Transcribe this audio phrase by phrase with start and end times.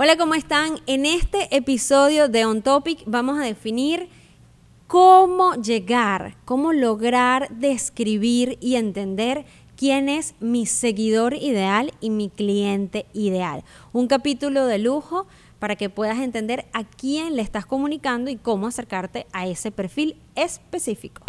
[0.00, 0.76] Hola, ¿cómo están?
[0.86, 4.08] En este episodio de On Topic vamos a definir
[4.86, 9.44] cómo llegar, cómo lograr describir y entender
[9.76, 13.64] quién es mi seguidor ideal y mi cliente ideal.
[13.92, 15.26] Un capítulo de lujo
[15.58, 20.14] para que puedas entender a quién le estás comunicando y cómo acercarte a ese perfil
[20.36, 21.24] específico.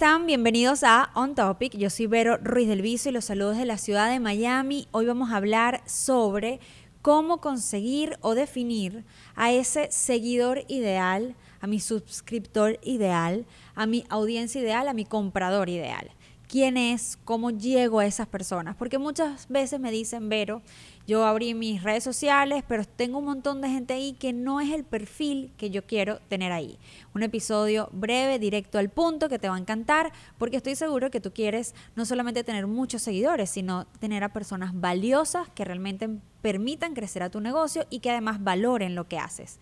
[0.00, 0.24] Están?
[0.24, 1.76] Bienvenidos a On Topic.
[1.76, 4.88] Yo soy Vero Ruiz del Viso y los saludos de la ciudad de Miami.
[4.92, 6.58] Hoy vamos a hablar sobre
[7.02, 9.04] cómo conseguir o definir
[9.36, 15.68] a ese seguidor ideal, a mi suscriptor ideal, a mi audiencia ideal, a mi comprador
[15.68, 16.10] ideal
[16.50, 18.74] quién es, cómo llego a esas personas.
[18.74, 20.62] Porque muchas veces me dicen, Vero,
[21.06, 24.72] yo abrí mis redes sociales, pero tengo un montón de gente ahí que no es
[24.72, 26.76] el perfil que yo quiero tener ahí.
[27.14, 31.20] Un episodio breve, directo al punto, que te va a encantar, porque estoy seguro que
[31.20, 36.10] tú quieres no solamente tener muchos seguidores, sino tener a personas valiosas que realmente
[36.42, 39.60] permitan crecer a tu negocio y que además valoren lo que haces.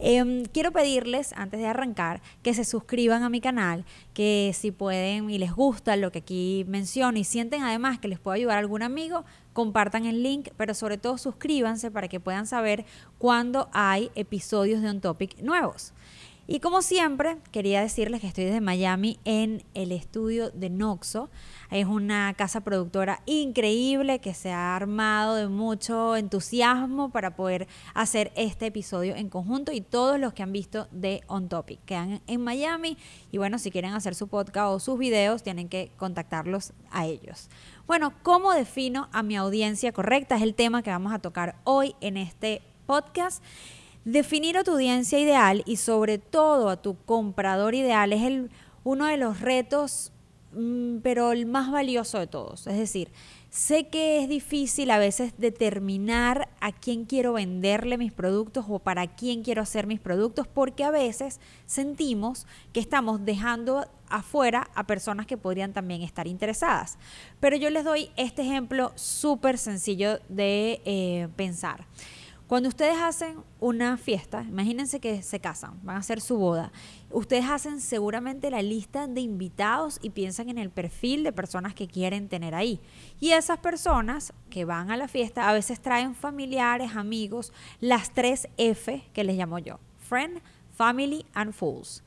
[0.00, 5.28] Em, quiero pedirles, antes de arrancar, que se suscriban a mi canal, que si pueden
[5.28, 8.60] y les gusta lo que aquí menciono y sienten además que les puede ayudar a
[8.60, 12.84] algún amigo, compartan el link, pero sobre todo suscríbanse para que puedan saber
[13.18, 15.92] cuándo hay episodios de On Topic nuevos.
[16.50, 21.28] Y como siempre, quería decirles que estoy desde Miami en el estudio de Noxo.
[21.70, 28.32] Es una casa productora increíble que se ha armado de mucho entusiasmo para poder hacer
[28.34, 32.42] este episodio en conjunto y todos los que han visto de On Topic quedan en
[32.42, 32.96] Miami
[33.30, 37.50] y bueno, si quieren hacer su podcast o sus videos tienen que contactarlos a ellos.
[37.86, 40.36] Bueno, ¿cómo defino a mi audiencia correcta?
[40.36, 43.44] Es el tema que vamos a tocar hoy en este podcast.
[44.08, 48.50] Definir a tu audiencia ideal y sobre todo a tu comprador ideal es
[48.82, 50.12] uno de los retos,
[50.52, 52.66] mm, pero el más valioso de todos.
[52.66, 53.12] Es decir,
[53.50, 59.08] sé que es difícil a veces determinar a quién quiero venderle mis productos o para
[59.08, 65.26] quién quiero hacer mis productos porque a veces sentimos que estamos dejando afuera a personas
[65.26, 66.96] que podrían también estar interesadas.
[67.40, 71.84] Pero yo les doy este ejemplo súper sencillo de eh, pensar.
[72.48, 76.72] Cuando ustedes hacen una fiesta, imagínense que se casan, van a hacer su boda.
[77.10, 81.86] Ustedes hacen seguramente la lista de invitados y piensan en el perfil de personas que
[81.86, 82.80] quieren tener ahí.
[83.20, 88.48] Y esas personas que van a la fiesta a veces traen familiares, amigos, las tres
[88.56, 89.78] F que les llamo yo.
[89.98, 90.40] Friend,
[90.74, 92.02] Family and Fools.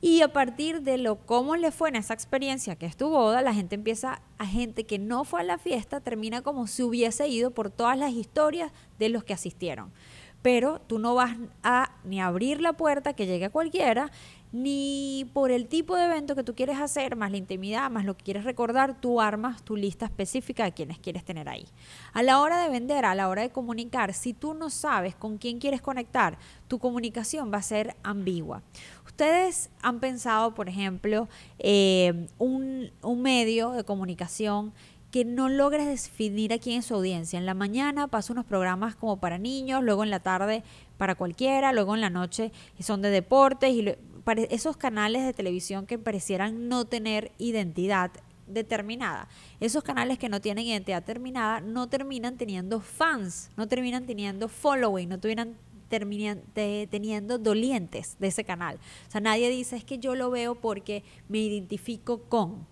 [0.00, 3.42] Y a partir de lo cómo le fue en esa experiencia que es tu boda,
[3.42, 7.26] la gente empieza, a gente que no fue a la fiesta, termina como si hubiese
[7.26, 8.70] ido por todas las historias
[9.00, 9.92] de los que asistieron.
[10.40, 14.12] Pero tú no vas a ni abrir la puerta que llegue a cualquiera,
[14.52, 18.16] ni por el tipo de evento que tú quieres hacer, más la intimidad, más lo
[18.16, 21.66] que quieres recordar, tú armas tu lista específica de quienes quieres tener ahí.
[22.12, 25.38] A la hora de vender, a la hora de comunicar, si tú no sabes con
[25.38, 28.62] quién quieres conectar, tu comunicación va a ser ambigua.
[29.06, 34.72] Ustedes han pensado, por ejemplo, eh, un, medio de comunicación
[35.10, 37.38] que no logres definir a quién es su audiencia.
[37.38, 40.62] En la mañana pasa unos programas como para niños, luego en la tarde
[40.98, 43.96] para cualquiera, luego en la noche son de deportes y
[44.50, 48.10] esos canales de televisión que parecieran no tener identidad
[48.48, 49.28] determinada.
[49.60, 55.08] Esos canales que no tienen identidad determinada no terminan teniendo fans, no terminan teniendo following,
[55.08, 55.56] no terminan
[56.88, 58.78] teniendo dolientes de ese canal.
[59.06, 62.66] O sea, nadie dice es que yo lo veo porque me identifico con.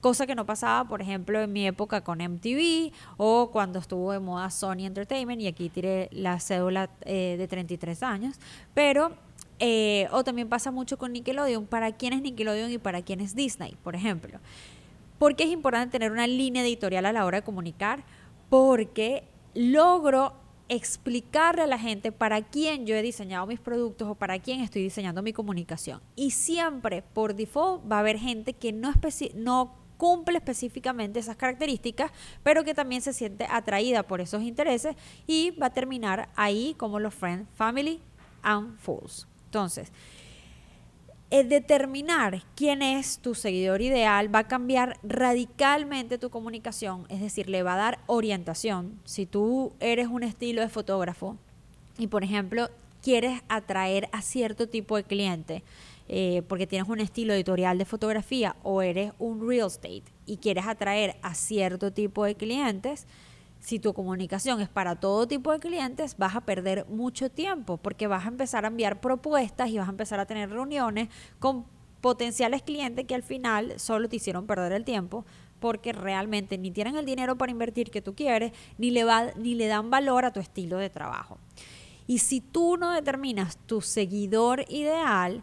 [0.00, 4.20] Cosa que no pasaba, por ejemplo, en mi época con MTV o cuando estuvo de
[4.20, 8.36] moda Sony Entertainment, y aquí tiré la cédula eh, de 33 años.
[8.74, 9.16] Pero
[9.58, 13.34] eh, o también pasa mucho con Nickelodeon, para quién es Nickelodeon y para quién es
[13.34, 14.38] Disney, por ejemplo.
[15.18, 18.04] Porque es importante tener una línea editorial a la hora de comunicar?
[18.48, 19.24] Porque
[19.54, 20.34] logro
[20.68, 24.82] explicarle a la gente para quién yo he diseñado mis productos o para quién estoy
[24.82, 26.00] diseñando mi comunicación.
[26.14, 28.92] Y siempre, por default, va a haber gente que no
[29.98, 32.10] cumple específicamente esas características,
[32.42, 34.96] pero que también se siente atraída por esos intereses
[35.26, 38.00] y va a terminar ahí como los Friends, Family
[38.42, 39.27] and Fools.
[39.48, 39.90] Entonces,
[41.30, 47.48] el determinar quién es tu seguidor ideal va a cambiar radicalmente tu comunicación, es decir,
[47.48, 49.00] le va a dar orientación.
[49.04, 51.36] Si tú eres un estilo de fotógrafo
[51.96, 52.68] y, por ejemplo,
[53.02, 55.62] quieres atraer a cierto tipo de cliente,
[56.08, 60.66] eh, porque tienes un estilo editorial de fotografía o eres un real estate y quieres
[60.66, 63.06] atraer a cierto tipo de clientes,
[63.60, 68.06] si tu comunicación es para todo tipo de clientes, vas a perder mucho tiempo porque
[68.06, 71.08] vas a empezar a enviar propuestas y vas a empezar a tener reuniones
[71.38, 71.66] con
[72.00, 75.24] potenciales clientes que al final solo te hicieron perder el tiempo
[75.60, 79.54] porque realmente ni tienen el dinero para invertir que tú quieres, ni le, va, ni
[79.54, 81.38] le dan valor a tu estilo de trabajo.
[82.06, 85.42] Y si tú no determinas tu seguidor ideal,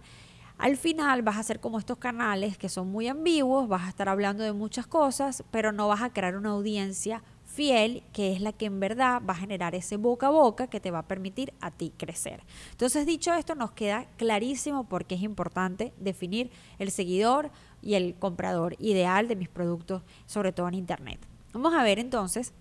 [0.58, 4.08] al final vas a ser como estos canales que son muy ambiguos, vas a estar
[4.08, 7.22] hablando de muchas cosas, pero no vas a crear una audiencia
[7.56, 10.82] fiel, que es la que en verdad va a generar ese boca a boca que
[10.82, 12.44] te va a permitir a ti crecer.
[12.72, 18.16] Entonces, dicho esto, nos queda clarísimo por qué es importante definir el seguidor y el
[18.16, 21.20] comprador ideal de mis productos, sobre todo en Internet.
[21.54, 22.54] Vamos a ver entonces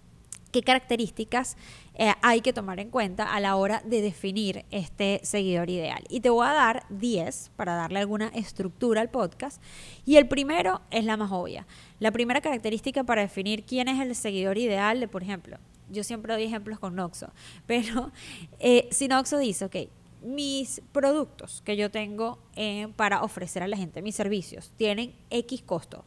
[0.54, 1.56] qué características
[1.96, 6.04] eh, hay que tomar en cuenta a la hora de definir este seguidor ideal.
[6.08, 9.60] Y te voy a dar 10 para darle alguna estructura al podcast.
[10.06, 11.66] Y el primero es la más obvia.
[11.98, 15.58] La primera característica para definir quién es el seguidor ideal de, por ejemplo,
[15.90, 17.32] yo siempre doy ejemplos con Noxo,
[17.66, 18.12] pero
[18.60, 19.76] eh, si Noxo dice, ok,
[20.22, 25.62] mis productos que yo tengo eh, para ofrecer a la gente, mis servicios, tienen X
[25.62, 26.04] costo,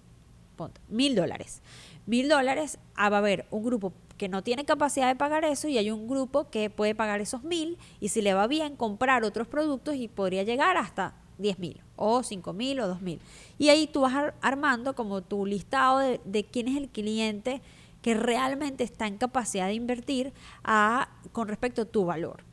[0.88, 1.62] mil dólares.
[2.06, 5.68] Mil dólares, ah, va a haber un grupo que no tiene capacidad de pagar eso
[5.68, 9.24] y hay un grupo que puede pagar esos mil y si le va bien comprar
[9.24, 13.20] otros productos y podría llegar hasta 10 mil o 5 mil o 2 mil.
[13.58, 17.62] Y ahí tú vas armando como tu listado de, quién es el cliente
[18.02, 20.34] que realmente está en capacidad de invertir
[20.64, 22.44] a, con respecto a tu valor.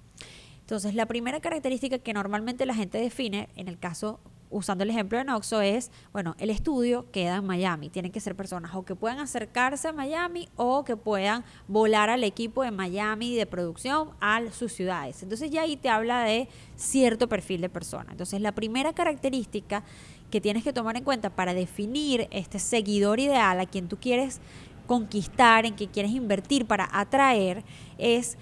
[0.61, 4.19] Entonces, la primera característica que normalmente la gente define, en el caso
[4.51, 7.91] usando el ejemplo de Noxo, es, bueno, el estudio queda en Miami.
[7.91, 12.25] Tienen que ser personas o que puedan acercarse a Miami o que puedan volar al
[12.25, 15.23] equipo de Miami de producción a sus ciudades.
[15.23, 18.13] Entonces ya ahí te habla de cierto perfil de persona.
[18.13, 19.83] Entonces la primera característica
[20.31, 24.41] que tienes que tomar en cuenta para definir este seguidor ideal a quien tú quieres
[24.87, 27.65] conquistar, en que quieres invertir para atraer,
[27.99, 28.37] es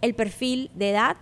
[0.00, 1.16] el perfil de edad,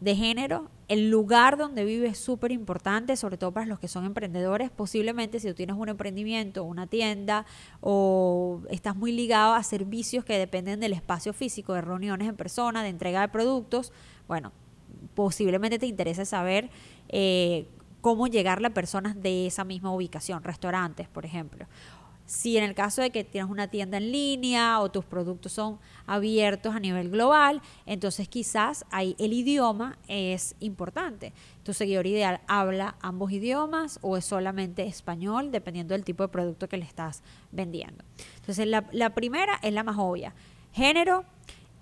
[0.00, 4.04] de género el lugar donde vives es súper importante, sobre todo para los que son
[4.04, 4.70] emprendedores.
[4.70, 7.46] Posiblemente si tú tienes un emprendimiento, una tienda
[7.80, 12.82] o estás muy ligado a servicios que dependen del espacio físico, de reuniones en persona,
[12.82, 13.90] de entrega de productos,
[14.28, 14.52] bueno,
[15.14, 16.68] posiblemente te interese saber
[17.08, 17.68] eh,
[18.02, 21.64] cómo llegar a personas de esa misma ubicación, restaurantes, por ejemplo.
[22.32, 25.78] Si en el caso de que tienes una tienda en línea o tus productos son
[26.06, 31.34] abiertos a nivel global, entonces quizás ahí el idioma es importante.
[31.62, 36.70] Tu seguidor ideal habla ambos idiomas o es solamente español, dependiendo del tipo de producto
[36.70, 38.02] que le estás vendiendo.
[38.36, 40.34] Entonces la, la primera es la más obvia.
[40.72, 41.26] Género,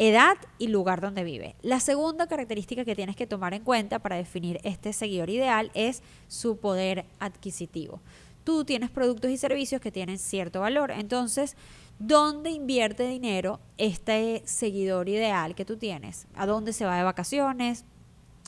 [0.00, 1.54] edad y lugar donde vive.
[1.62, 6.02] La segunda característica que tienes que tomar en cuenta para definir este seguidor ideal es
[6.26, 8.00] su poder adquisitivo
[8.44, 10.90] tú tienes productos y servicios que tienen cierto valor.
[10.90, 11.56] Entonces,
[11.98, 16.26] ¿dónde invierte dinero este seguidor ideal que tú tienes?
[16.34, 17.84] ¿A dónde se va de vacaciones?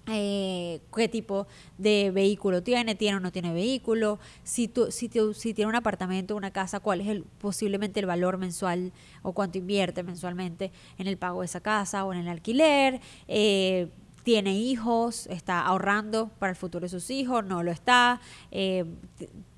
[0.08, 1.46] Eh, qué tipo
[1.78, 6.80] de vehículo tiene, tiene o no tiene vehículo, si, si, tiene un apartamento una casa,
[6.80, 8.92] cuál es el, posiblemente el valor mensual
[9.22, 13.90] o cuánto invierte mensualmente en el pago de esa casa o en el alquiler, eh,
[14.24, 18.84] tiene hijos, está ahorrando para el futuro de sus hijos, no lo está, eh,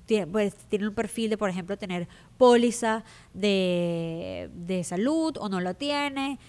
[0.05, 2.07] tiene, pues, tiene un perfil de, por ejemplo, tener
[2.37, 3.03] póliza
[3.33, 6.39] de, de salud o no lo tiene.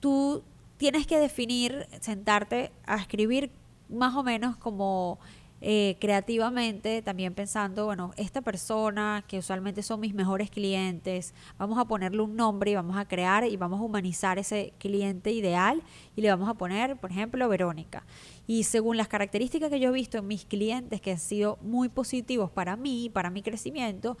[0.00, 0.42] Tú
[0.76, 3.50] tienes que definir, sentarte a escribir
[3.88, 5.18] más o menos como
[5.64, 11.84] eh, creativamente, también pensando, bueno, esta persona que usualmente son mis mejores clientes, vamos a
[11.84, 15.80] ponerle un nombre y vamos a crear y vamos a humanizar ese cliente ideal
[16.16, 18.04] y le vamos a poner, por ejemplo, Verónica.
[18.48, 21.88] Y según las características que yo he visto en mis clientes que han sido muy
[21.88, 24.18] positivos para mí, para mi crecimiento,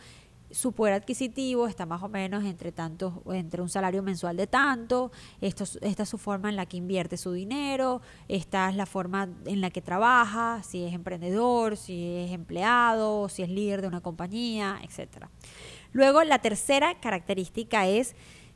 [0.52, 5.10] su poder adquisitivo está más o menos entre tanto, entre un salario mensual de tanto,
[5.40, 9.28] esto, esta es su forma en la que invierte su dinero, esta es la forma
[9.46, 14.00] en la que trabaja, si es emprendedor, si es empleado, si es líder de una
[14.00, 15.26] compañía, etc.
[15.92, 18.14] Luego, la tercera característica es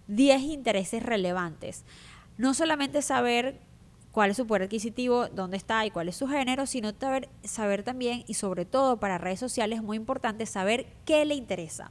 [0.09, 1.85] 10 intereses relevantes.
[2.38, 3.65] No solamente saber
[4.16, 7.82] cuál es su poder adquisitivo, dónde está y cuál es su género, sino saber, saber
[7.82, 11.90] también y sobre todo para redes sociales es muy importante saber qué le interesa,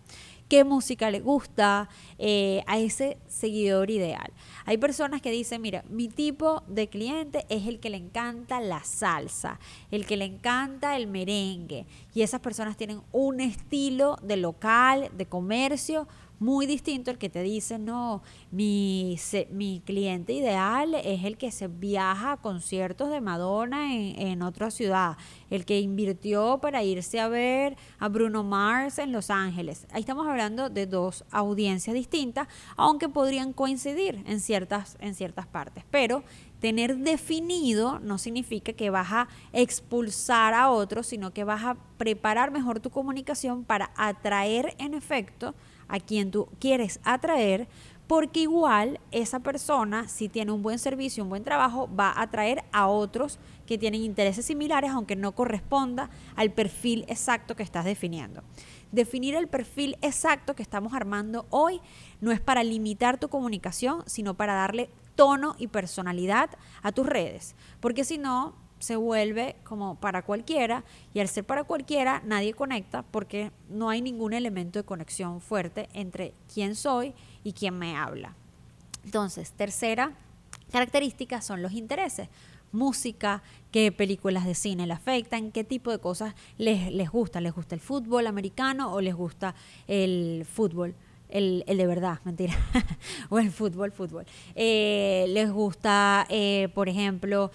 [0.50, 4.34] qué música le gusta eh, a ese seguidor ideal.
[4.66, 8.84] Hay personas que dicen, mira, mi tipo de cliente es el que le encanta la
[8.84, 9.60] salsa,
[9.92, 15.28] el que le encanta el merengue y esas personas tienen un estilo de local, de
[15.28, 16.08] comercio
[16.40, 19.18] muy distinto al que te dice, no, mi,
[19.52, 24.72] mi cliente ideal es el que se viaja a conciertos de Madonna en, en otra
[24.72, 25.18] ciudad,
[25.50, 29.88] el que invirtió para irse a ver a Bruno Mars en Los Ángeles.
[29.92, 35.84] Ahí estamos hablando de dos audiencias distintas, aunque podrían coincidir en ciertas, en ciertas partes.
[35.92, 36.24] Pero
[36.60, 42.52] tener definido no significa que vas a expulsar a otros, sino que vas a preparar
[42.52, 45.54] mejor tu comunicación para atraer en efecto
[45.88, 47.68] a quien tú quieres atraer,
[48.08, 52.64] porque igual esa persona, si tiene un buen servicio, un buen trabajo, va a atraer
[52.72, 58.44] a otros que tienen intereses similares, aunque no corresponda al perfil exacto que estás definiendo.
[58.92, 61.82] Definir el perfil exacto que estamos armando hoy
[62.22, 66.50] no es para limitar tu comunicación, sino para darle tono y personalidad
[66.84, 71.64] a tus redes, porque si no, se vuelve como para cualquiera y al ser para
[71.64, 77.14] cualquiera nadie conecta porque no hay ningún elemento de conexión fuerte entre quién soy
[77.44, 78.36] y quién me habla.
[79.04, 80.14] Entonces, tercera
[80.72, 82.28] característica son los intereses.
[82.72, 83.42] Música,
[83.72, 87.40] qué películas de cine le afectan, qué tipo de cosas les, les gusta.
[87.40, 89.56] ¿Les gusta el fútbol americano o les gusta
[89.88, 90.96] el fútbol?
[91.30, 92.54] El, de verdad, mentira,
[93.30, 94.26] o el fútbol, fútbol.
[94.56, 97.52] Eh, les gusta, eh, por ejemplo,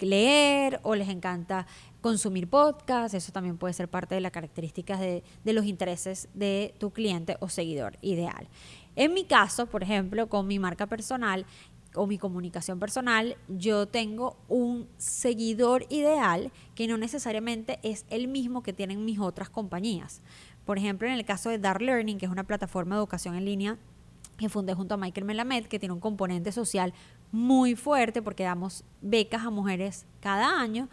[0.00, 1.66] leer o les encanta
[2.00, 6.74] consumir podcast, eso también puede ser parte de las características de, de los intereses de
[6.78, 8.48] tu cliente o seguidor ideal.
[8.96, 11.46] En mi caso, por ejemplo, con mi marca personal,
[11.94, 18.62] o mi comunicación personal, yo tengo un seguidor ideal que no necesariamente es el mismo
[18.62, 20.22] que tienen mis otras compañías.
[20.70, 23.44] Por ejemplo, en el caso de Dark Learning, que es una plataforma de educación en
[23.44, 23.76] línea
[24.38, 26.94] que fundé junto a Michael Melamed, que tiene un componente social
[27.32, 30.88] muy fuerte porque damos becas a mujeres cada año,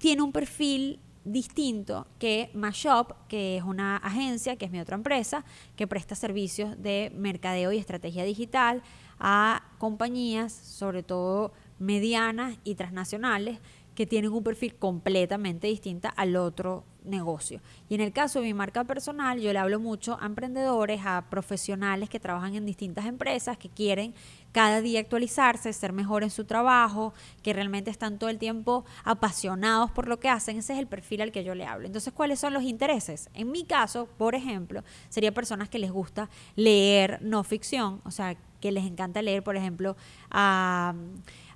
[0.00, 5.44] tiene un perfil distinto que Mashop, que es una agencia, que es mi otra empresa,
[5.76, 8.82] que presta servicios de mercadeo y estrategia digital
[9.20, 13.58] a compañías, sobre todo medianas y transnacionales,
[13.94, 17.60] que tienen un perfil completamente distinto al otro negocio.
[17.88, 21.26] Y en el caso de mi marca personal, yo le hablo mucho a emprendedores, a
[21.28, 24.14] profesionales que trabajan en distintas empresas, que quieren
[24.52, 29.90] cada día actualizarse, ser mejor en su trabajo, que realmente están todo el tiempo apasionados
[29.90, 30.58] por lo que hacen.
[30.58, 31.86] Ese es el perfil al que yo le hablo.
[31.86, 33.30] Entonces, ¿cuáles son los intereses?
[33.34, 38.36] En mi caso, por ejemplo, sería personas que les gusta leer no ficción, o sea,
[38.60, 39.96] que les encanta leer, por ejemplo,
[40.30, 40.94] a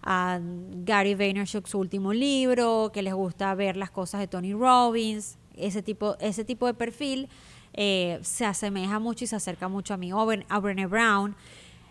[0.08, 0.38] a
[0.84, 5.82] Gary Vaynerchuk su último libro, que les gusta ver las cosas de Tony Robbins, ese
[5.82, 7.28] tipo, ese tipo de perfil
[7.74, 11.34] eh, se asemeja mucho y se acerca mucho a mí, a Brené Brown.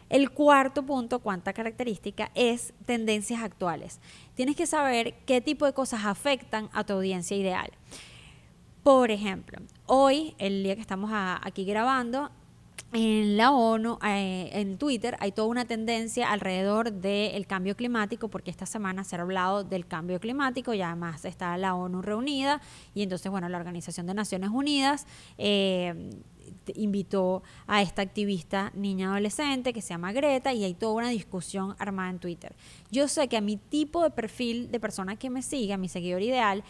[0.09, 3.99] El cuarto punto, cuánta característica, es tendencias actuales.
[4.33, 7.69] Tienes que saber qué tipo de cosas afectan a tu audiencia ideal.
[8.81, 12.31] Por ejemplo, hoy, el día que estamos aquí grabando,
[12.93, 18.51] en la ONU, eh, en Twitter, hay toda una tendencia alrededor del cambio climático, porque
[18.51, 22.61] esta semana se ha hablado del cambio climático y además está la ONU reunida
[22.93, 26.09] y entonces, bueno, la Organización de Naciones Unidas eh,
[26.75, 31.75] invitó a esta activista niña adolescente que se llama Greta y hay toda una discusión
[31.79, 32.55] armada en Twitter.
[32.91, 35.89] Yo sé que a mi tipo de perfil de persona que me sigue, a mi
[35.89, 36.63] seguidor ideal,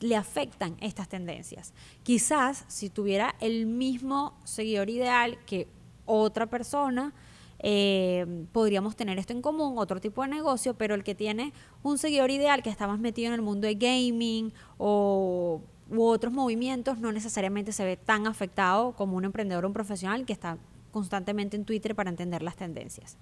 [0.00, 1.72] le afectan estas tendencias.
[2.02, 5.68] Quizás si tuviera el mismo seguidor ideal que
[6.06, 7.12] otra persona,
[7.60, 11.52] eh, podríamos tener esto en común, otro tipo de negocio, pero el que tiene
[11.82, 16.32] un seguidor ideal que está más metido en el mundo de gaming o u otros
[16.32, 20.58] movimientos no necesariamente se ve tan afectado como un emprendedor o un profesional que está
[20.90, 23.16] constantemente en Twitter para entender las tendencias.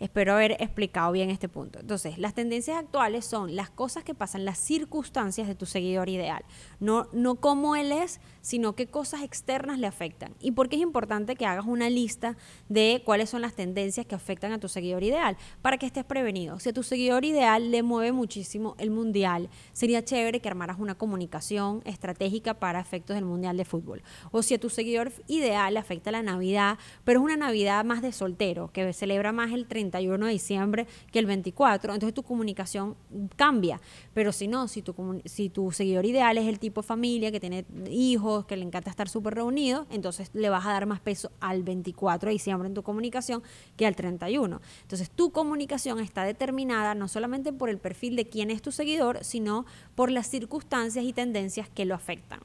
[0.00, 1.80] Espero haber explicado bien este punto.
[1.80, 6.44] Entonces, las tendencias actuales son las cosas que pasan, las circunstancias de tu seguidor ideal.
[6.80, 10.34] No, no cómo él es, sino qué cosas externas le afectan.
[10.40, 12.36] Y por qué es importante que hagas una lista
[12.68, 16.58] de cuáles son las tendencias que afectan a tu seguidor ideal, para que estés prevenido.
[16.58, 20.94] Si a tu seguidor ideal le mueve muchísimo el mundial, sería chévere que armaras una
[20.94, 24.02] comunicación estratégica para efectos del mundial de fútbol.
[24.30, 28.02] O si a tu seguidor ideal le afecta la Navidad, pero es una Navidad más
[28.02, 32.22] de soltero, que celebra más el 30 31 de diciembre que el 24, entonces tu
[32.22, 32.96] comunicación
[33.36, 33.80] cambia.
[34.12, 37.40] Pero si no, si tu, si tu seguidor ideal es el tipo de familia que
[37.40, 41.30] tiene hijos, que le encanta estar súper reunido, entonces le vas a dar más peso
[41.40, 43.42] al 24 de diciembre en tu comunicación
[43.76, 44.60] que al 31.
[44.82, 49.22] Entonces tu comunicación está determinada no solamente por el perfil de quién es tu seguidor,
[49.22, 52.40] sino por las circunstancias y tendencias que lo afectan.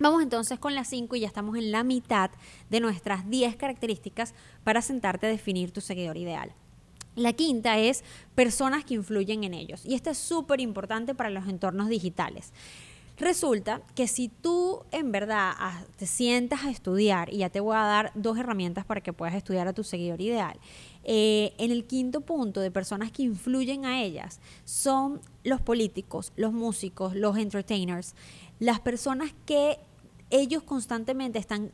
[0.00, 2.30] Vamos entonces con las 5 y ya estamos en la mitad
[2.70, 6.52] de nuestras 10 características para sentarte a definir tu seguidor ideal.
[7.16, 8.04] La quinta es
[8.36, 9.84] personas que influyen en ellos.
[9.84, 12.52] Y esto es súper importante para los entornos digitales.
[13.18, 15.54] Resulta que si tú en verdad
[15.96, 19.34] te sientas a estudiar, y ya te voy a dar dos herramientas para que puedas
[19.34, 20.56] estudiar a tu seguidor ideal,
[21.02, 26.52] eh, en el quinto punto de personas que influyen a ellas son los políticos, los
[26.52, 28.14] músicos, los entertainers,
[28.60, 29.80] las personas que
[30.30, 31.72] ellos constantemente están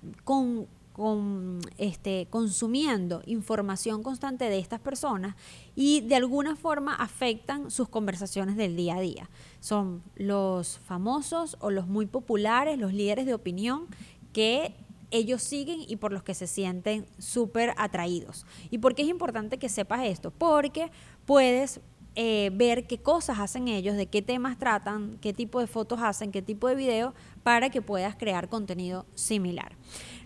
[1.77, 5.35] este, consumiendo información constante de estas personas
[5.75, 9.31] y de alguna forma afectan sus conversaciones del día a día.
[9.61, 13.87] Son los famosos o los muy populares, los líderes de opinión
[14.33, 14.75] que
[15.11, 18.47] ellos siguen y por los que se sienten súper atraídos.
[18.71, 20.33] ¿Y por qué es importante que sepas esto?
[20.33, 20.91] Porque
[21.25, 21.81] puedes
[22.17, 26.31] eh, ver qué cosas hacen ellos, de qué temas tratan, qué tipo de fotos hacen,
[26.31, 29.77] qué tipo de video, para que puedas crear contenido similar.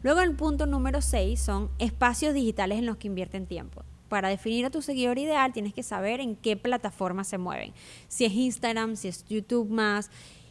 [0.02, 3.84] Luego el punto número 6 son espacios digitales en los que invierten tiempo.
[4.08, 7.72] Para definir a tu seguidor ideal tienes que saber en qué plataforma se mueven.
[8.08, 10.10] Si es Instagram, si es YouTube más.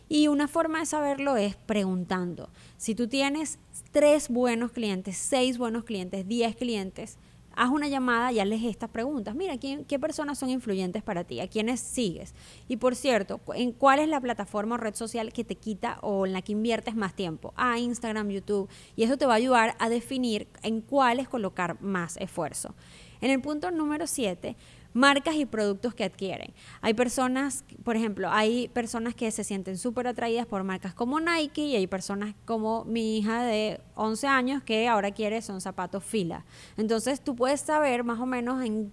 [0.10, 2.50] Y una forma de saberlo es preguntando.
[2.78, 3.60] Si tú tienes
[3.92, 7.18] tres buenos clientes, seis buenos clientes, diez clientes,
[7.58, 9.36] haz una llamada y hazles estas preguntas.
[9.36, 11.40] Mira, ¿qué personas son influyentes para ti?
[11.40, 12.36] ¿A quiénes sigues?
[12.68, 16.26] Y por cierto, ¿en cuál es la plataforma o red social que te quita o
[16.26, 17.54] en la que inviertes más tiempo?
[17.58, 18.70] Ah, Instagram, YouTube.
[18.96, 22.76] Y eso te va a ayudar a definir en cuáles colocar más esfuerzo.
[23.22, 24.56] En el punto número 7,
[24.98, 26.54] marcas y productos que adquieren.
[26.82, 31.62] Hay personas, por ejemplo, hay personas que se sienten súper atraídas por marcas como Nike
[31.62, 36.46] y hay personas como mi hija de 11 años que ahora quiere son zapatos fila.
[36.78, 38.92] Entonces tú puedes saber más o menos en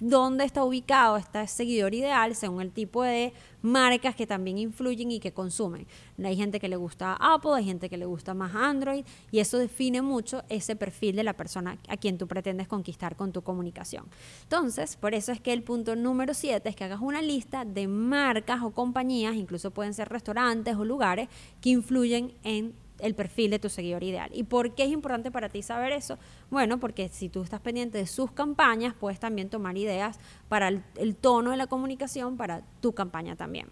[0.00, 5.20] dónde está ubicado este seguidor ideal según el tipo de marcas que también influyen y
[5.20, 5.86] que consumen.
[6.22, 9.58] Hay gente que le gusta Apple, hay gente que le gusta más Android y eso
[9.58, 14.06] define mucho ese perfil de la persona a quien tú pretendes conquistar con tu comunicación.
[14.42, 17.86] Entonces, por eso es que el punto número 7 es que hagas una lista de
[17.86, 21.28] marcas o compañías, incluso pueden ser restaurantes o lugares
[21.60, 24.30] que influyen en el perfil de tu seguidor ideal.
[24.32, 26.18] ¿Y por qué es importante para ti saber eso?
[26.50, 31.16] Bueno, porque si tú estás pendiente de sus campañas, puedes también tomar ideas para el,
[31.16, 33.68] tono de la comunicación para tu campaña también.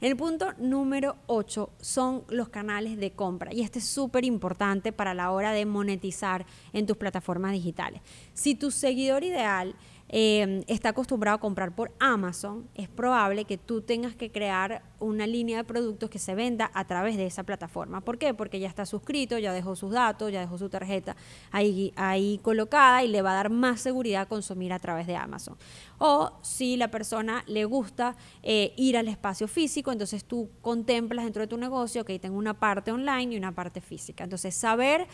[0.00, 5.14] El punto número 8 son los canales de compra y este es súper importante para
[5.14, 8.00] la hora de monetizar en tus plataformas digitales.
[8.34, 9.76] Si tu seguidor ideal
[10.14, 15.26] Em, está acostumbrado a comprar por Amazon, es probable que tú tengas que crear una
[15.26, 18.02] línea de productos que se venda a través de esa plataforma.
[18.02, 18.34] ¿Por qué?
[18.34, 21.16] Porque ya está suscrito, ya dejó sus datos, ya dejó su tarjeta
[21.50, 25.56] ahí, ahí colocada y le va a dar más seguridad consumir a través de Amazon.
[25.96, 31.40] O si la persona le gusta eh, ir al espacio físico, entonces tú contemplas dentro
[31.40, 34.24] de tu negocio que tengo una parte online y una parte física.
[34.24, 35.06] Entonces, saber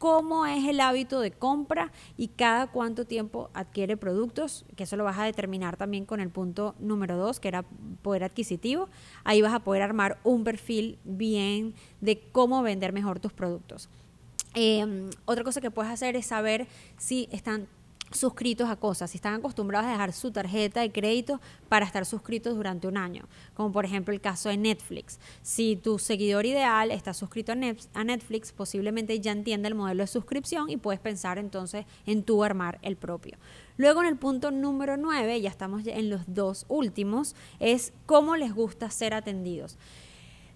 [0.00, 5.04] cómo es el hábito de compra y cada cuánto tiempo adquiere productos, que eso lo
[5.04, 7.66] vas a determinar también con el punto número dos, que era
[8.00, 8.88] poder adquisitivo.
[9.24, 13.90] Ahí vas a poder armar un perfil bien de cómo vender mejor tus productos.
[14.54, 17.68] Em, otra cosa que puedes hacer es saber si están
[18.10, 22.56] suscritos a cosas, si están acostumbrados a dejar su tarjeta de crédito para estar suscritos
[22.56, 25.18] durante un año, como por ejemplo el caso de Netflix.
[25.42, 30.70] Si tu seguidor ideal está suscrito a Netflix, posiblemente ya entiende el modelo de suscripción
[30.70, 33.38] y puedes pensar entonces en tú armar el propio.
[33.76, 38.54] Luego en el punto número 9, ya estamos en los dos últimos, es cómo les
[38.54, 39.78] gusta ser atendidos.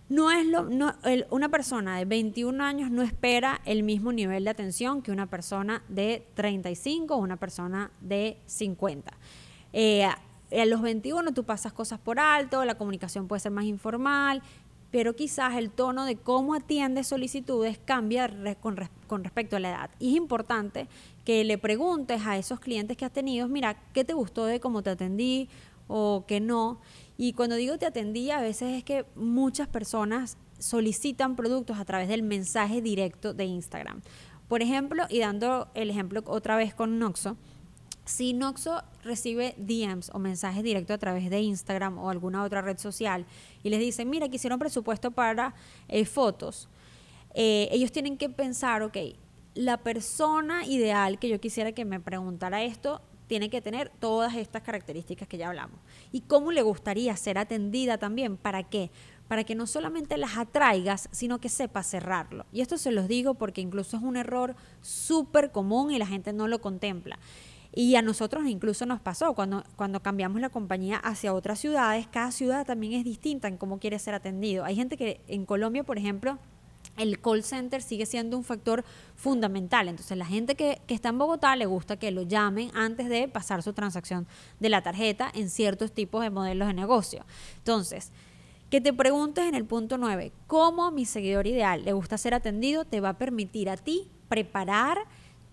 [0.08, 0.94] No es lo, no,
[1.30, 5.82] una persona de 21 años no espera el mismo nivel de atención que una persona
[5.88, 9.12] de 35 o una persona de 50.
[9.72, 14.42] Eh, a los 21 tú pasas cosas por alto, la comunicación puede ser más informal,
[14.90, 18.76] pero quizás el tono de cómo atiendes solicitudes cambia con,
[19.08, 19.90] con, respecto a la edad.
[19.98, 20.86] Y es importante
[21.24, 24.82] que le preguntes a esos clientes que has tenido, mira, ¿qué te gustó de cómo
[24.82, 25.48] te atendí
[25.88, 26.78] o qué no?
[27.16, 32.08] Y cuando digo te atendí, a veces es que muchas personas solicitan productos a través
[32.08, 34.02] del mensaje directo de Instagram.
[34.48, 37.36] Por ejemplo, y dando el ejemplo otra vez con Noxo,
[38.04, 42.78] si Noxo recibe DMs o mensajes directos a través de Instagram o alguna otra red
[42.78, 43.24] social
[43.62, 45.54] y les dicen, mira, quisiera un presupuesto para
[45.88, 46.68] eh, fotos,
[47.34, 48.96] eh, ellos tienen que pensar, ok,
[49.54, 53.00] la persona ideal que yo quisiera que me preguntara esto
[53.34, 55.80] tiene que tener todas estas características que ya hablamos.
[56.12, 58.36] ¿Y cómo le gustaría ser atendida también?
[58.36, 58.92] ¿Para qué?
[59.26, 62.46] Para que no solamente las atraigas, sino que sepa cerrarlo.
[62.52, 66.32] Y esto se los digo porque incluso es un error súper común y la gente
[66.32, 67.18] no lo contempla.
[67.72, 72.30] Y a nosotros incluso nos pasó cuando, cuando cambiamos la compañía hacia otras ciudades, cada
[72.30, 74.64] ciudad también es distinta en cómo quiere ser atendido.
[74.64, 76.38] Hay gente que en Colombia, por ejemplo,
[76.96, 78.84] el call center sigue siendo un factor
[79.16, 79.88] fundamental.
[79.88, 83.62] Entonces, la gente que, está en Bogotá le gusta que lo llamen antes de pasar
[83.62, 84.26] su transacción
[84.60, 87.24] de la tarjeta en ciertos tipos de modelos de negocio.
[87.58, 88.12] Entonces,
[88.70, 92.84] Que te preguntes en el punto 9, ¿cómo mi seguidor ideal le gusta ser atendido?
[92.84, 94.98] Te va a permitir a ti preparar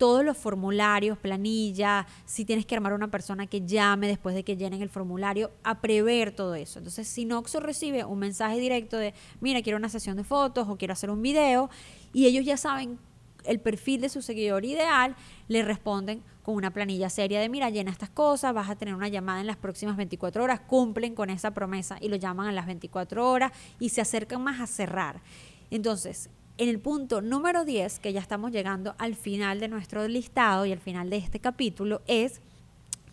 [0.01, 4.57] todos los formularios, planilla, si tienes que armar una persona que llame después de que
[4.57, 6.79] llenen el formulario, a prever todo eso.
[6.79, 10.75] Entonces, si Noxo recibe un mensaje directo de, mira, quiero una sesión de fotos o
[10.75, 11.69] quiero hacer un video,
[12.13, 12.97] y ellos ya saben
[13.43, 15.15] el perfil de su seguidor ideal,
[15.47, 19.07] le responden con una planilla seria de, mira, llena estas cosas, vas a tener una
[19.07, 22.65] llamada en las próximas 24 horas, cumplen con esa promesa y lo llaman a las
[22.65, 25.21] 24 horas y se acercan más a cerrar.
[25.69, 26.31] Entonces,
[26.61, 30.71] en el punto número 10, que ya estamos llegando al final de nuestro listado y
[30.71, 32.39] al final de este capítulo, es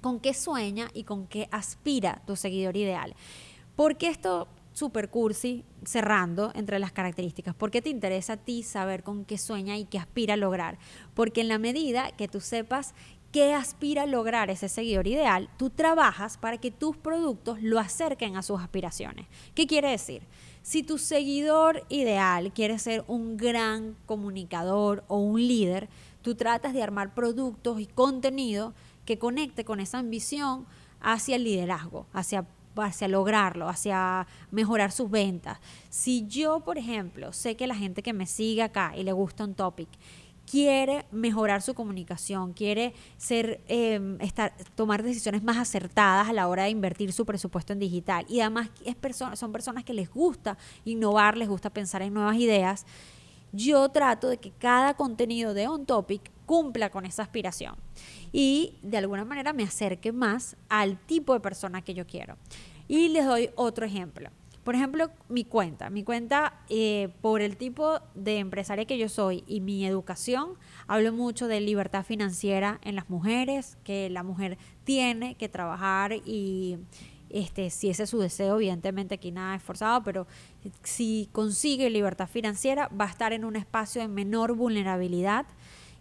[0.02, 3.14] con qué sueña y con qué aspira tu seguidor ideal.
[3.74, 7.54] ¿Por qué esto super cursi cerrando entre las características?
[7.54, 10.78] ¿Por qué te interesa a ti saber con qué sueña y qué aspira a lograr?
[11.14, 12.92] Porque en la medida que tú sepas
[13.32, 18.36] qué aspira a lograr ese seguidor ideal, tú trabajas para que tus productos lo acerquen
[18.36, 19.26] a sus aspiraciones.
[19.54, 20.22] ¿Qué quiere decir?
[20.68, 25.88] Si tu seguidor ideal quiere ser un gran comunicador o un líder,
[26.20, 28.74] tú tratas de armar productos y contenido
[29.06, 30.66] que conecte con esa ambición
[31.00, 35.58] hacia el liderazgo, hacia hacia lograrlo, hacia mejorar sus ventas.
[35.88, 39.44] Si yo, por ejemplo, sé que la gente que me sigue acá y le gusta
[39.44, 39.88] un topic
[40.50, 46.64] quiere mejorar su comunicación, quiere ser, em, estar, tomar decisiones más acertadas a la hora
[46.64, 48.24] de invertir su presupuesto en digital.
[48.28, 48.96] Y además es
[49.34, 52.86] son personas que les gusta innovar, les gusta pensar en nuevas ideas.
[53.52, 57.74] Yo trato de que cada contenido de On Topic cumpla con esa aspiración
[58.32, 62.36] y de alguna manera me acerque más al tipo de persona que yo quiero.
[62.88, 64.30] Y les doy otro ejemplo.
[64.68, 65.88] Por ejemplo, mi cuenta.
[65.88, 71.10] Mi cuenta, eh, por el tipo de empresaria que yo soy y mi educación, hablo
[71.10, 76.76] mucho de libertad financiera en las mujeres, que la mujer tiene que trabajar y
[77.30, 80.26] este, si ese es su deseo, evidentemente aquí nada es forzado, pero
[80.82, 85.46] si consigue libertad financiera, va a estar en un espacio de menor vulnerabilidad.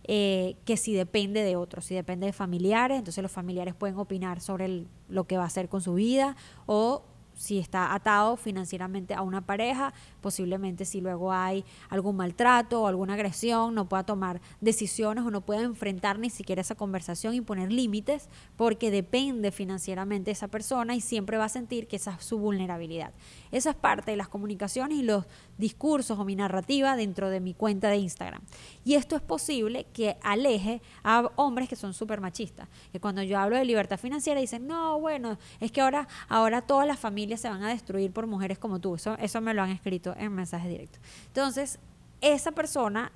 [0.10, 4.40] Eh, que si depende de otros, si depende de familiares, entonces los familiares pueden opinar
[4.42, 7.04] sobre lo que va a hacer con su vida o
[7.38, 13.13] si está atado financieramente a una pareja, posiblemente si luego hay algún maltrato o alguna
[13.13, 17.71] agresión, no pueda tomar decisiones o no pueda enfrentar ni siquiera esa conversación y poner
[17.71, 22.26] límites porque depende financieramente de esa persona y siempre va a sentir que esa es
[22.26, 23.13] su vulnerabilidad.
[23.52, 25.26] Esa es parte de las comunicaciones y los
[25.58, 28.41] discursos o mi narrativa dentro de mi cuenta de Instagram.
[28.84, 33.39] Y esto es posible que aleje a hombres que son súper machistas, que cuando yo
[33.39, 37.50] hablo de libertad financiera dicen, no, bueno, es que ahora, ahora todas las familias se
[37.50, 38.96] van a destruir por mujeres como tú.
[38.96, 41.02] Eso, eso me lo han escrito en mensajes directos.
[41.28, 41.80] Entonces,
[42.22, 43.12] esa persona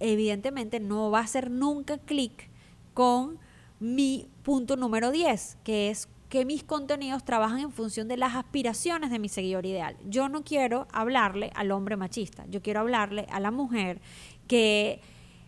[0.00, 2.48] evidentemente no va a hacer nunca clic
[2.92, 3.38] con
[3.78, 9.10] mi punto número 10, que es que mis contenidos trabajan en función de las aspiraciones
[9.10, 9.96] de mi seguidor ideal.
[10.08, 14.00] Yo no quiero hablarle al hombre machista, yo quiero hablarle a la mujer
[14.46, 15.00] que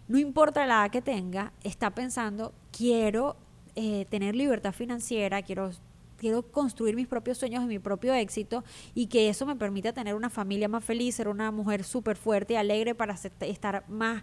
[0.09, 3.37] no importa la edad que tenga, está pensando, quiero
[3.77, 5.71] eh, tener libertad financiera, quiero
[6.23, 8.63] quiero construir mis propios sueños y mi propio éxito
[8.95, 12.55] y que eso me permita tener una familia más feliz, ser una mujer súper fuerte
[12.55, 14.23] y alegre para estar más,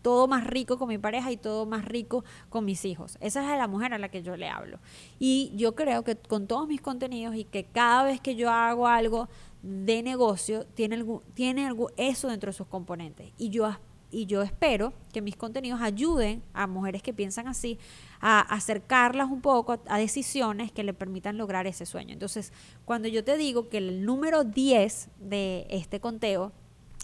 [0.00, 3.18] todo más rico con mi pareja y todo más rico con mis hijos.
[3.20, 4.78] Esa es la mujer a la que yo le hablo.
[5.18, 8.86] Y yo creo que con todos mis contenidos y que cada vez que yo hago
[8.86, 9.28] algo
[9.62, 13.32] de negocio, tiene, algo, tiene algo, eso dentro de sus componentes.
[13.36, 13.68] Y yo,
[14.10, 17.78] y yo espero que mis contenidos ayuden a mujeres que piensan así
[18.20, 22.12] a acercarlas un poco a decisiones que le permitan lograr ese sueño.
[22.12, 22.52] Entonces,
[22.84, 26.52] cuando yo te digo que el número 10 de este conteo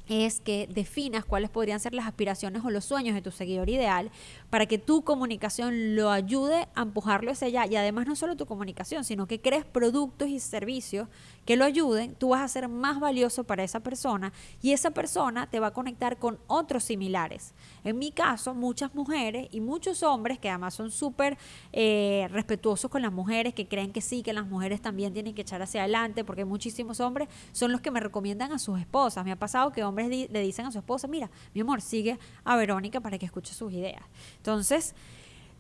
[0.09, 4.11] es que definas cuáles podrían ser las aspiraciones o los sueños de tu seguidor ideal
[4.55, 8.47] para que tu comunicación lo ayude a empujarlo hacia allá y además no solo tu
[8.47, 11.09] comunicación, sino que crees productos y servicios
[11.45, 15.51] que lo ayuden, tú vas a ser más valioso para esa persona y esa persona
[15.51, 17.53] te va a conectar con otros similares.
[17.83, 21.37] En mi caso, muchas mujeres y muchos hombres que además son súper
[21.73, 25.43] eh, respetuosos con las mujeres, que creen que sí, que las mujeres también tienen que
[25.43, 29.25] echar hacia adelante, porque muchísimos hombres son los que me recomiendan a sus esposas.
[29.25, 32.55] Me ha pasado que hombres le dicen a su esposa, mira, mi amor, sigue a
[32.55, 34.05] Verónica para que escuche sus ideas.
[34.45, 34.95] Entonces,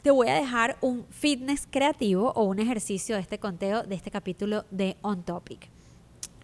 [0.02, 4.10] te voy a dejar un fitness creativo o un ejercicio de este conteo, de este
[4.10, 5.70] capítulo de On Topic.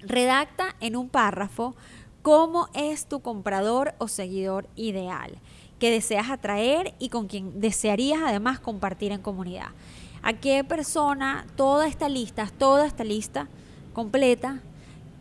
[0.00, 1.76] Redacta en un párrafo
[2.22, 5.36] cómo es tu comprador o seguidor ideal
[5.78, 9.68] que deseas atraer y con quien desearías además compartir en comunidad.
[10.22, 11.46] ¿A qué persona?
[11.56, 13.48] Toda esta lista, toda esta lista
[13.92, 14.62] completa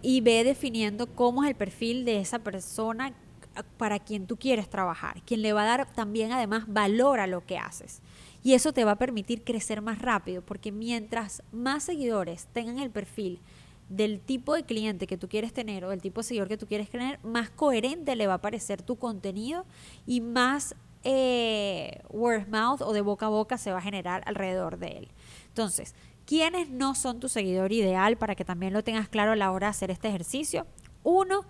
[0.01, 3.13] y ve definiendo cómo es el perfil de esa persona
[3.77, 7.45] para quien tú quieres trabajar, quien le va a dar también además valor a lo
[7.45, 8.01] que haces.
[8.43, 12.89] Y eso te va a permitir crecer más rápido, porque mientras más seguidores tengan el
[12.89, 13.39] perfil
[13.89, 16.67] del tipo de cliente que tú quieres tener o del tipo de seguidor que tú
[16.67, 19.65] quieres tener, más coherente le va a parecer tu contenido
[20.05, 24.21] y más eh, word of mouth o de boca a boca se va a generar
[24.25, 25.07] alrededor de él.
[25.47, 25.95] Entonces,
[26.25, 29.67] ¿quiénes no son tu seguidor ideal para que también lo tengas claro a la hora
[29.67, 30.67] de hacer este ejercicio?
[31.03, 31.45] Uno,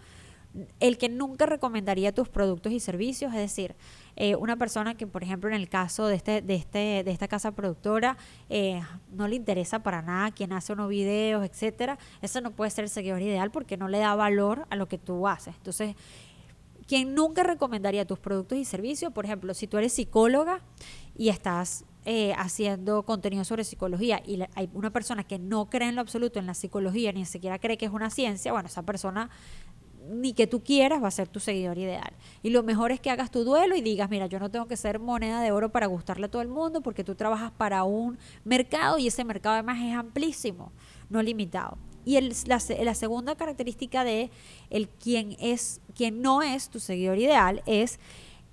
[0.80, 3.76] el que nunca recomendaría tus productos y servicios, es decir,
[4.16, 7.28] eh, una persona que, por ejemplo, en el caso de, este, de, este, de esta
[7.28, 8.18] casa productora,
[8.50, 12.84] eh, no le interesa para nada quien hace unos videos, etcétera, eso no puede ser
[12.84, 15.56] el seguidor ideal porque no le da valor a lo que tú haces.
[15.56, 15.96] Entonces,
[16.88, 20.62] quien nunca recomendaría tus productos y servicios, por ejemplo, si tú eres psicóloga
[21.16, 25.96] y estás eh, haciendo contenido sobre psicología y hay una persona que no cree en
[25.96, 29.30] lo absoluto en la psicología, ni siquiera cree que es una ciencia, bueno, esa persona
[30.10, 32.12] ni que tú quieras va a ser tu seguidor ideal.
[32.44, 34.78] Y lo mejor es que hagas tu duelo y digas, mira, yo no tengo que
[34.78, 38.18] ser moneda de oro para gustarle a todo el mundo porque tú trabajas para un
[38.44, 40.72] mercado y ese mercado además es amplísimo,
[41.10, 41.78] no limitado.
[42.06, 44.32] Y el, la, la, segunda característica de
[44.70, 48.00] el quien es, quien no es tu seguidor ideal es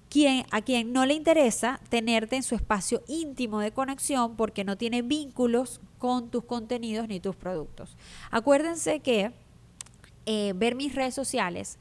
[0.09, 4.77] quien, a quien no le interesa tenerte en su espacio íntimo de conexión porque no
[4.77, 7.97] tiene vínculos con tus contenidos ni tus productos.
[8.31, 9.33] Acuérdense que
[10.27, 11.79] eh, ver mis redes sociales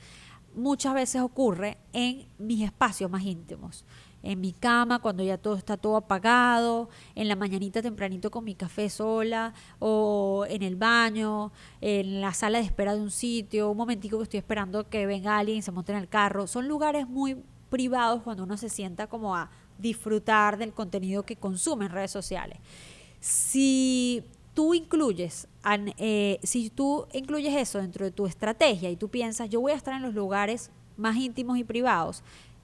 [0.55, 3.85] muchas veces ocurre en mis espacios más íntimos.
[4.23, 8.55] En mi cama, cuando ya todo está todo apagado, en la mañanita tempranito con mi
[8.55, 13.77] café sola, o en el baño, en la sala de espera de un sitio, un
[13.77, 16.47] momentico que estoy esperando que venga alguien y se monte en el carro.
[16.47, 17.37] Son lugares muy
[17.69, 22.57] privados cuando uno se sienta como a disfrutar del contenido que consume en redes sociales.
[23.19, 24.23] Si
[24.55, 25.47] tú incluyes,
[25.97, 29.75] eh, si tú incluyes eso dentro de tu estrategia y tú piensas, yo voy a
[29.75, 32.23] estar en los lugares más íntimos y privados,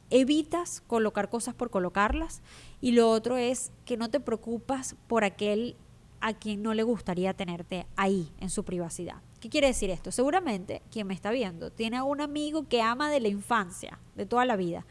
[0.09, 2.41] evitas colocar cosas por colocarlas
[2.79, 5.75] y lo otro es que no te preocupas por aquel
[6.21, 9.21] a quien no le gustaría tenerte ahí en su privacidad.
[9.41, 10.11] ¿Qué quiere decir esto?
[10.11, 14.25] Seguramente quien me está viendo tiene a un amigo que ama de la infancia, de
[14.25, 14.85] toda la vida,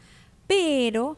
[0.45, 1.17] pero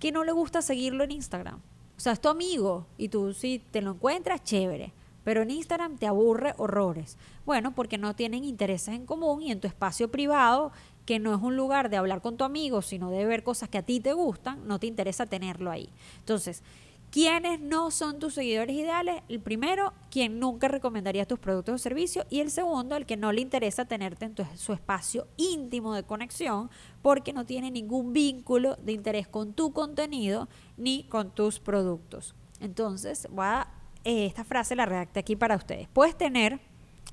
[0.00, 1.60] que no le gusta seguirlo en Instagram.
[1.96, 4.92] O sea, es tu amigo y tú si te lo encuentras, chévere.
[5.24, 7.16] Pero en Instagram te aburre horrores.
[7.44, 10.72] Bueno, porque no tienen intereses en común y en tu espacio privado,
[11.06, 13.78] que no es un lugar de hablar con tu amigo, sino de ver cosas que
[13.78, 15.88] a ti te gustan, no te interesa tenerlo ahí.
[16.18, 16.62] Entonces,
[17.10, 19.22] ¿quiénes no son tus seguidores ideales?
[19.28, 22.26] El primero, quien nunca recomendaría tus productos o servicios.
[22.30, 26.70] Y el segundo, el que no le interesa tenerte en su espacio íntimo de conexión
[27.02, 32.34] porque no tiene ningún vínculo de interés con tu contenido ni con tus productos.
[32.60, 33.68] Entonces, voy a
[34.04, 35.88] eh, esta frase la redacté aquí para ustedes.
[35.92, 36.60] Puedes tener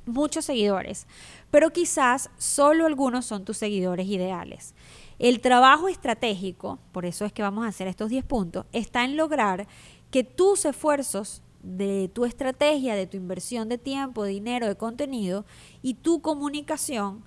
[0.05, 1.07] muchos seguidores,
[1.51, 4.73] pero quizás solo algunos son tus seguidores ideales.
[5.19, 9.17] El trabajo estratégico, por eso es que vamos a hacer estos 10 puntos, está en
[9.17, 9.67] lograr
[10.11, 15.45] que tus esfuerzos de tu estrategia, de tu inversión de tiempo, dinero, de contenido
[15.81, 17.23] y tu comunicación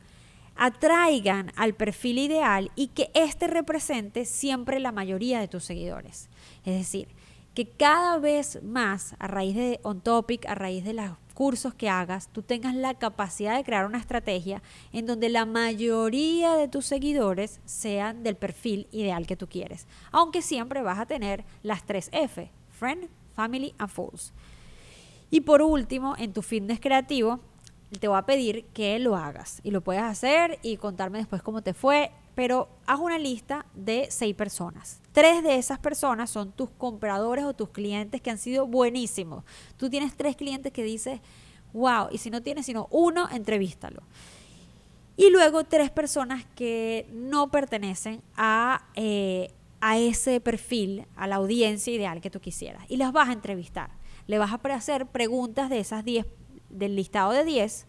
[0.56, 6.28] atraigan al perfil ideal y que éste represente siempre la mayoría de tus seguidores.
[6.64, 7.08] Es decir,
[7.54, 11.88] que cada vez más, a raíz de On Topic, a raíz de los cursos que
[11.88, 14.62] hagas, tú tengas la capacidad de crear una estrategia
[14.92, 19.86] en donde la mayoría de tus seguidores sean del perfil ideal que tú quieres.
[20.10, 24.32] Aunque siempre vas a tener las tres F, Friend, Family and Fools.
[25.30, 27.40] Y por último, en tu fitness creativo,
[27.98, 31.62] te voy a pedir que lo hagas y lo puedes hacer y contarme después cómo
[31.62, 35.00] te fue pero haz una lista de seis personas.
[35.12, 39.44] Tres de esas personas son tus compradores o tus clientes que han sido buenísimos.
[39.76, 41.20] Tú tienes tres clientes que dices,
[41.72, 44.02] wow, y si no tienes sino uno, entrevístalo.
[45.16, 51.92] Y luego tres personas que no pertenecen a, eh, a ese perfil, a la audiencia
[51.92, 52.84] ideal que tú quisieras.
[52.88, 53.90] Y las vas a entrevistar.
[54.26, 56.24] Le vas a hacer preguntas de esas diez,
[56.70, 57.86] del listado de diez,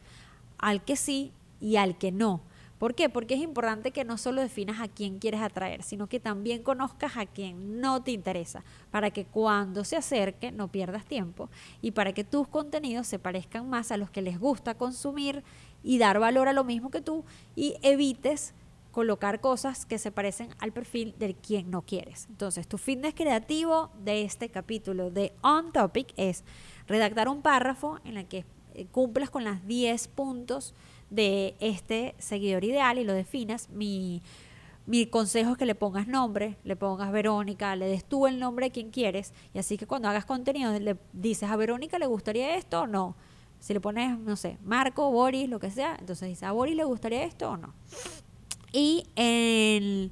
[0.57, 2.41] al que sí y al que no
[2.83, 3.07] ¿Por qué?
[3.07, 7.15] Porque es importante que no solo definas a quién quieres atraer, sino que también conozcas
[7.15, 11.49] a quien no te interesa, para que cuando se acerque no pierdas tiempo
[11.81, 15.45] y para que tus contenidos se parezcan más a los que les gusta consumir
[15.81, 17.23] y dar valor a lo mismo que tú
[17.55, 18.53] y evites
[18.91, 22.25] colocar cosas que se parecen al perfil del quien no quieres.
[22.27, 26.43] Entonces, tu fitness creativo de este capítulo de On Topic es
[26.85, 28.43] redactar un párrafo en el que
[28.73, 30.73] eh, cumplas con las 10 puntos
[31.13, 34.21] de este seguidor ideal y lo definas, mi,
[34.87, 38.67] mi consejo es que le pongas nombre, le pongas Verónica, le des tú el nombre
[38.67, 42.55] de quien quieres y así que cuando hagas contenido le dices a Verónica le gustaría
[42.55, 43.15] esto o no.
[43.59, 46.83] Si le pones, no sé, Marco, Boris, lo que sea, entonces dices a Boris le
[46.83, 47.73] gustaría esto o no.
[48.73, 50.11] Y en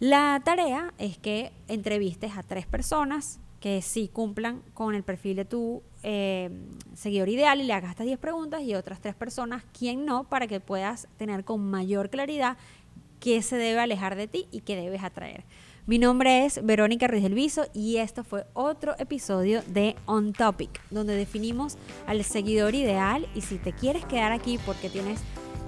[0.00, 5.44] la tarea es que entrevistes a tres personas que sí cumplan con el perfil de
[5.44, 6.50] tu eh,
[6.94, 10.46] seguidor ideal y le hagas estas 10 preguntas y otras tres personas, quién no, para
[10.46, 12.56] que puedas tener con mayor claridad
[13.20, 15.44] qué se debe alejar de ti y qué debes atraer.
[15.86, 20.82] Mi nombre es Verónica Ruiz del Viso y esto fue otro episodio de On Topic,
[20.90, 25.20] donde definimos al seguidor ideal y si te quieres quedar aquí porque tienes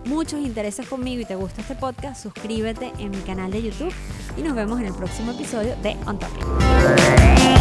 [0.04, 3.92] muchos intereses conmigo y te gusta este podcast, suscríbete en mi canal de YouTube
[4.36, 7.59] y nos vemos en el próximo episodio de On Topic.